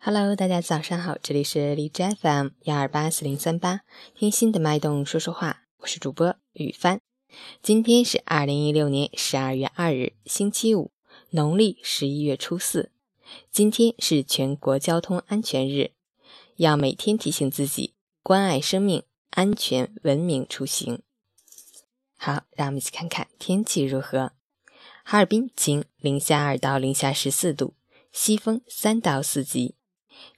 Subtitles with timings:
[0.00, 3.80] Hello，大家早上好，这里是荔枝 FM 幺二八四零三八，
[4.14, 7.00] 听心的脉动说说话，我是主播雨帆。
[7.60, 10.92] 今天是二零一六年十二月二日，星期五，
[11.30, 12.92] 农历十一月初四。
[13.50, 15.90] 今天是全国交通安全日，
[16.56, 21.02] 要每天提醒自己关爱生命，安全文明出行。
[22.16, 24.30] 好，让我们一起看看天气如何。
[25.02, 27.74] 哈尔滨晴，零下二到零下十四度，
[28.12, 29.74] 西风三到四级。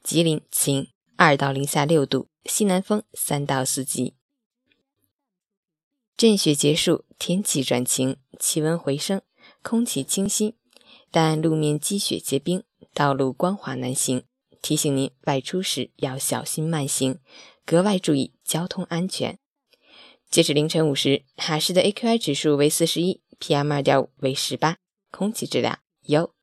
[0.02, 4.14] 吉林晴，二到零下六度，西南风三到四级。
[6.16, 9.22] 阵雪结束，天气转晴，气温回升，
[9.62, 10.54] 空气清新，
[11.10, 12.62] 但路面积雪结冰，
[12.92, 14.24] 道路光滑难行。
[14.62, 17.18] 提醒您外出时要小心慢行，
[17.64, 19.38] 格外注意交通安全。
[20.28, 24.76] 截止凌晨五时，哈市的 AQI 指数为四十一，PM 二点五为十八，
[25.10, 26.34] 空气质量优。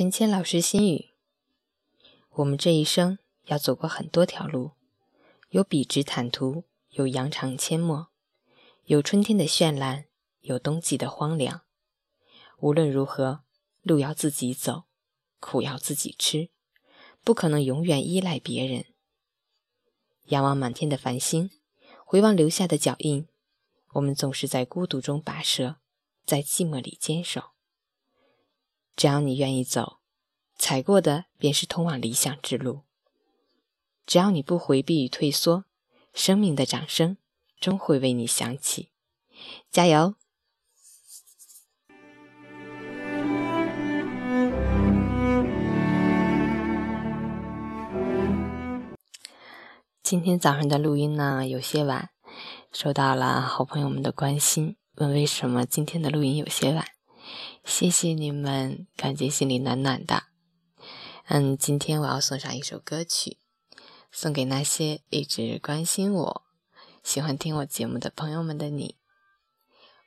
[0.00, 1.10] 陈谦老师心语：
[2.30, 4.70] 我们这一生要走过很多条路，
[5.50, 8.08] 有笔直坦途，有扬长阡陌，
[8.84, 10.06] 有春天的绚烂，
[10.40, 11.60] 有冬季的荒凉。
[12.60, 13.42] 无论如何，
[13.82, 14.84] 路要自己走，
[15.38, 16.48] 苦要自己吃，
[17.22, 18.86] 不可能永远依赖别人。
[20.28, 21.50] 仰望满天的繁星，
[22.06, 23.28] 回望留下的脚印，
[23.92, 25.76] 我们总是在孤独中跋涉，
[26.24, 27.50] 在寂寞里坚守。
[28.96, 29.98] 只要你愿意走，
[30.56, 32.82] 踩过的便是通往理想之路。
[34.06, 35.64] 只要你不回避与退缩，
[36.12, 37.16] 生命的掌声
[37.58, 38.90] 终会为你响起。
[39.70, 40.14] 加油！
[50.02, 52.10] 今天早上的录音呢，有些晚，
[52.72, 56.84] 收到了好朋友们的关心，问为什么今天的录音有些晚。
[57.64, 60.24] 谢谢你们，感觉心里暖暖的。
[61.26, 63.38] 嗯，今天我要送上一首歌曲，
[64.10, 66.42] 送给那些一直关心我、
[67.02, 68.96] 喜欢听我节目的朋友们的你。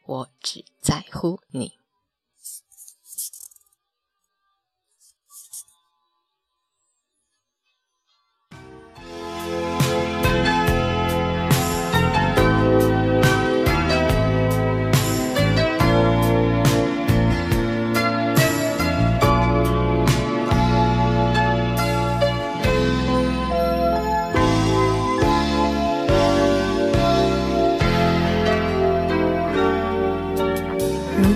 [0.06, 1.83] 我只在乎你。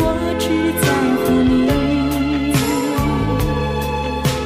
[0.00, 0.02] 我
[0.38, 0.44] 只
[0.80, 0.86] 在
[1.20, 1.52] 乎你，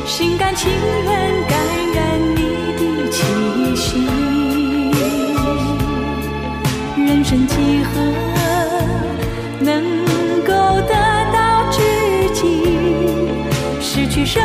[0.06, 0.70] 心甘情
[1.04, 1.10] 愿
[1.48, 1.52] 感
[1.94, 1.96] 染
[2.36, 2.38] 你
[2.78, 3.16] 的气
[3.76, 3.86] 息。
[6.96, 7.54] 人生几
[7.84, 7.90] 何
[9.60, 9.66] 能
[10.44, 10.52] 够
[10.86, 10.92] 得
[11.32, 11.36] 到
[11.70, 11.76] 知
[12.34, 12.42] 己？
[13.80, 14.42] 失去生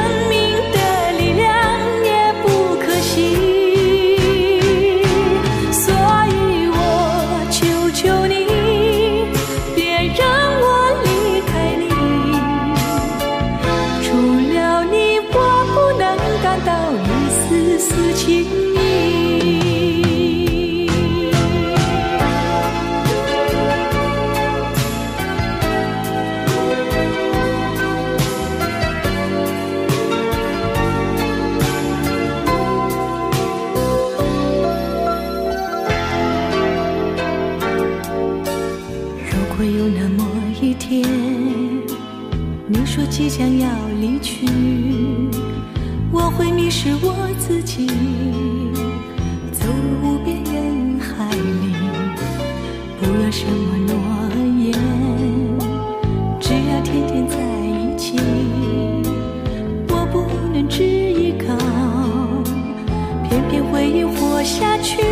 [39.64, 40.26] 会有那么
[40.62, 41.02] 一天，
[42.68, 43.70] 你说即将要
[44.02, 44.46] 离去，
[46.12, 47.88] 我会迷失我自己，
[49.54, 51.76] 走入无边人海里。
[53.00, 53.96] 不要什么诺
[54.60, 54.74] 言，
[56.42, 58.18] 只要天天在一起。
[59.88, 61.56] 我不能只依靠，
[63.30, 65.03] 偏偏回忆活下去。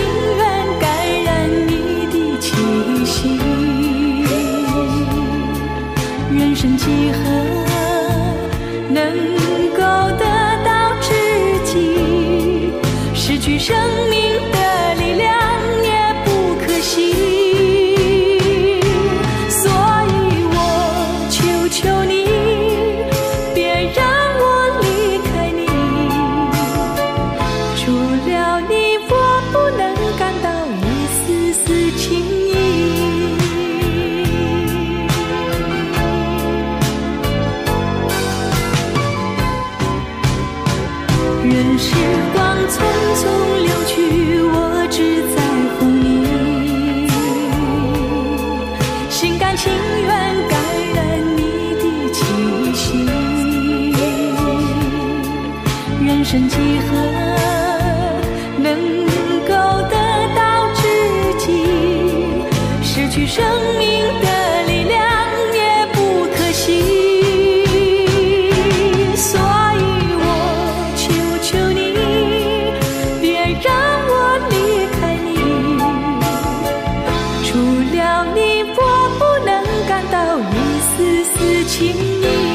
[0.00, 0.06] 情
[0.36, 0.42] 愿
[0.78, 0.88] 感
[1.24, 1.28] 染
[1.66, 2.46] 你的气
[3.04, 3.18] 息。
[6.32, 7.18] 人生几何，
[8.88, 8.98] 能
[9.74, 9.80] 够
[10.16, 10.24] 得
[10.64, 10.68] 到
[11.00, 11.08] 知
[11.64, 12.72] 己，
[13.14, 13.76] 失去生
[14.08, 14.18] 命
[14.52, 14.59] 的。
[41.82, 41.94] 时
[42.34, 42.76] 光匆
[43.16, 43.24] 匆
[43.64, 43.96] 流去，
[44.52, 44.54] 我
[44.90, 44.98] 只
[45.34, 45.36] 在
[45.78, 47.08] 乎你，
[49.08, 49.72] 心甘情
[50.02, 50.08] 愿
[50.46, 50.52] 感
[50.94, 50.98] 染
[51.38, 51.40] 你
[51.80, 51.82] 的
[52.12, 52.18] 气
[52.74, 52.84] 息。
[56.04, 56.90] 人生几何
[78.34, 78.80] 你，我
[79.18, 79.50] 不能
[79.88, 82.49] 感到一丝丝情意